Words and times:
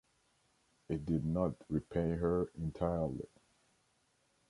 It 0.89 1.05
did 1.05 1.25
not 1.25 1.57
repay 1.69 2.15
her 2.15 2.49
entirely. 2.55 3.27